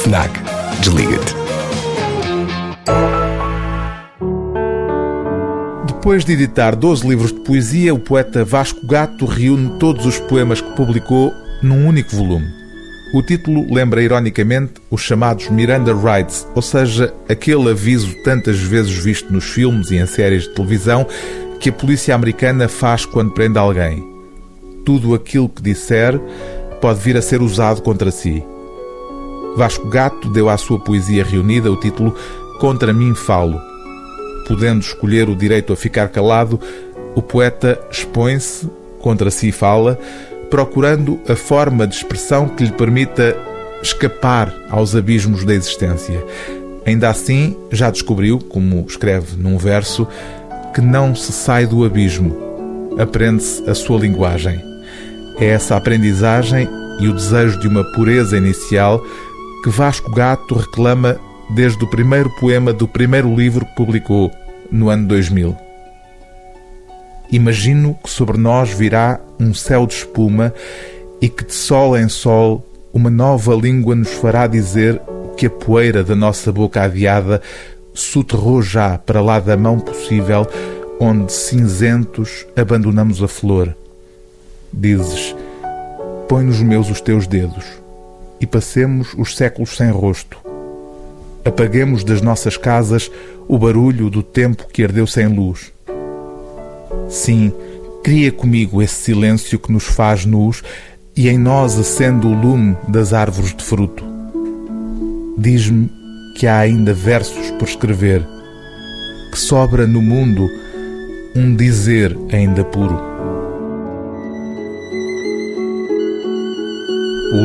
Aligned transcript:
FNAC. 0.00 0.30
Desliga-te. 0.80 1.34
Depois 5.86 6.24
de 6.24 6.32
editar 6.32 6.74
12 6.74 7.06
livros 7.06 7.32
de 7.32 7.40
poesia, 7.40 7.92
o 7.92 7.98
poeta 7.98 8.42
Vasco 8.42 8.86
Gato 8.86 9.26
reúne 9.26 9.78
todos 9.78 10.06
os 10.06 10.18
poemas 10.18 10.62
que 10.62 10.74
publicou 10.74 11.34
num 11.62 11.86
único 11.86 12.16
volume. 12.16 12.46
O 13.12 13.22
título 13.22 13.66
lembra 13.72 14.02
ironicamente 14.02 14.74
os 14.90 15.02
chamados 15.02 15.50
Miranda 15.50 15.92
Rights, 15.94 16.46
ou 16.54 16.62
seja, 16.62 17.12
aquele 17.28 17.70
aviso 17.70 18.14
tantas 18.24 18.58
vezes 18.58 18.92
visto 18.92 19.30
nos 19.30 19.44
filmes 19.44 19.90
e 19.90 19.96
em 19.96 20.06
séries 20.06 20.44
de 20.44 20.54
televisão 20.54 21.06
que 21.60 21.68
a 21.68 21.72
polícia 21.72 22.14
americana 22.14 22.68
faz 22.68 23.04
quando 23.04 23.32
prende 23.32 23.58
alguém. 23.58 24.02
Tudo 24.82 25.14
aquilo 25.14 25.48
que 25.48 25.60
disser 25.60 26.18
pode 26.80 27.00
vir 27.00 27.18
a 27.18 27.22
ser 27.22 27.42
usado 27.42 27.82
contra 27.82 28.10
si. 28.10 28.42
Vasco 29.60 29.88
Gato 29.88 30.30
deu 30.30 30.48
à 30.48 30.56
sua 30.56 30.80
poesia 30.80 31.22
reunida 31.22 31.70
o 31.70 31.76
título 31.76 32.16
Contra 32.58 32.94
mim 32.94 33.14
falo. 33.14 33.60
Podendo 34.48 34.80
escolher 34.80 35.28
o 35.28 35.36
direito 35.36 35.70
a 35.70 35.76
ficar 35.76 36.08
calado, 36.08 36.58
o 37.14 37.20
poeta 37.20 37.78
expõe-se, 37.90 38.66
contra 39.02 39.30
si 39.30 39.52
fala, 39.52 40.00
procurando 40.48 41.20
a 41.28 41.36
forma 41.36 41.86
de 41.86 41.94
expressão 41.94 42.48
que 42.48 42.64
lhe 42.64 42.72
permita 42.72 43.36
escapar 43.82 44.50
aos 44.70 44.96
abismos 44.96 45.44
da 45.44 45.54
existência. 45.54 46.24
Ainda 46.86 47.10
assim, 47.10 47.54
já 47.70 47.90
descobriu, 47.90 48.38
como 48.38 48.82
escreve 48.88 49.36
num 49.36 49.58
verso, 49.58 50.08
que 50.74 50.80
não 50.80 51.14
se 51.14 51.32
sai 51.32 51.66
do 51.66 51.84
abismo, 51.84 52.34
aprende-se 52.98 53.68
a 53.68 53.74
sua 53.74 54.00
linguagem. 54.00 54.58
É 55.38 55.48
essa 55.48 55.76
aprendizagem 55.76 56.66
e 56.98 57.08
o 57.08 57.12
desejo 57.12 57.60
de 57.60 57.68
uma 57.68 57.84
pureza 57.92 58.38
inicial 58.38 59.04
que 59.62 59.68
Vasco 59.68 60.10
Gato 60.10 60.54
reclama 60.54 61.20
desde 61.50 61.84
o 61.84 61.86
primeiro 61.86 62.30
poema 62.30 62.72
do 62.72 62.88
primeiro 62.88 63.34
livro 63.34 63.66
que 63.66 63.76
publicou, 63.76 64.30
no 64.70 64.88
ano 64.88 65.06
2000. 65.08 65.56
Imagino 67.30 67.98
que 68.02 68.08
sobre 68.08 68.38
nós 68.38 68.70
virá 68.70 69.20
um 69.38 69.52
céu 69.52 69.86
de 69.86 69.94
espuma 69.94 70.54
e 71.20 71.28
que 71.28 71.44
de 71.44 71.52
sol 71.52 71.96
em 71.96 72.08
sol 72.08 72.64
uma 72.92 73.10
nova 73.10 73.54
língua 73.54 73.94
nos 73.94 74.10
fará 74.12 74.46
dizer 74.46 75.00
que 75.36 75.46
a 75.46 75.50
poeira 75.50 76.02
da 76.02 76.16
nossa 76.16 76.50
boca 76.50 76.82
adiada 76.82 77.42
soterrou 77.92 78.62
já 78.62 78.96
para 78.96 79.20
lá 79.20 79.38
da 79.38 79.56
mão 79.56 79.78
possível, 79.78 80.46
onde 80.98 81.32
cinzentos 81.32 82.46
abandonamos 82.56 83.22
a 83.22 83.28
flor. 83.28 83.76
Dizes: 84.72 85.34
Põe 86.28 86.44
nos 86.44 86.60
meus 86.62 86.90
os 86.90 87.00
teus 87.00 87.26
dedos 87.26 87.80
e 88.40 88.46
passemos 88.46 89.14
os 89.18 89.36
séculos 89.36 89.76
sem 89.76 89.90
rosto. 89.90 90.38
Apaguemos 91.44 92.04
das 92.04 92.20
nossas 92.20 92.56
casas 92.56 93.10
o 93.48 93.58
barulho 93.58 94.08
do 94.08 94.22
tempo 94.22 94.66
que 94.72 94.84
ardeu 94.84 95.06
sem 95.06 95.26
luz. 95.26 95.72
Sim, 97.08 97.52
cria 98.02 98.30
comigo 98.30 98.82
esse 98.82 98.94
silêncio 98.94 99.58
que 99.58 99.72
nos 99.72 99.84
faz 99.84 100.24
nus 100.24 100.62
e 101.16 101.28
em 101.28 101.38
nós 101.38 101.78
acende 101.78 102.26
o 102.26 102.32
lume 102.32 102.76
das 102.88 103.12
árvores 103.12 103.54
de 103.54 103.64
fruto. 103.64 104.04
Diz-me 105.36 105.90
que 106.36 106.46
há 106.46 106.58
ainda 106.58 106.94
versos 106.94 107.50
por 107.52 107.68
escrever, 107.68 108.26
que 109.32 109.38
sobra 109.38 109.86
no 109.86 110.00
mundo 110.00 110.48
um 111.34 111.54
dizer 111.54 112.16
ainda 112.32 112.64
puro. 112.64 113.09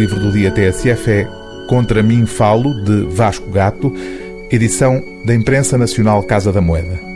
Livro 0.00 0.18
do 0.18 0.32
dia 0.32 0.50
TSF 0.50 1.10
é 1.10 1.28
Contra 1.68 2.02
mim 2.02 2.24
Falo, 2.24 2.72
de 2.82 3.04
Vasco 3.14 3.50
Gato, 3.50 3.94
edição 4.50 5.04
da 5.26 5.34
Imprensa 5.34 5.76
Nacional 5.76 6.22
Casa 6.22 6.50
da 6.50 6.60
Moeda. 6.62 7.09